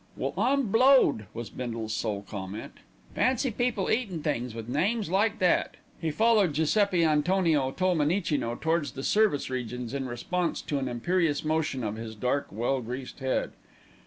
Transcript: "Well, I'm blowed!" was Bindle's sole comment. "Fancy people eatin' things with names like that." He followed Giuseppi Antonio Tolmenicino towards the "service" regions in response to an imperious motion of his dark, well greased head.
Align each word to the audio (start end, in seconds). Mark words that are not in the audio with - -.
"Well, 0.17 0.33
I'm 0.35 0.71
blowed!" 0.71 1.27
was 1.31 1.51
Bindle's 1.51 1.93
sole 1.93 2.25
comment. 2.27 2.71
"Fancy 3.13 3.51
people 3.51 3.91
eatin' 3.91 4.23
things 4.23 4.55
with 4.55 4.67
names 4.67 5.11
like 5.11 5.37
that." 5.37 5.77
He 5.99 6.09
followed 6.09 6.53
Giuseppi 6.55 7.05
Antonio 7.05 7.69
Tolmenicino 7.69 8.55
towards 8.59 8.93
the 8.93 9.03
"service" 9.03 9.51
regions 9.51 9.93
in 9.93 10.07
response 10.07 10.59
to 10.63 10.79
an 10.79 10.87
imperious 10.87 11.45
motion 11.45 11.83
of 11.83 11.97
his 11.97 12.15
dark, 12.15 12.47
well 12.49 12.81
greased 12.81 13.19
head. 13.19 13.51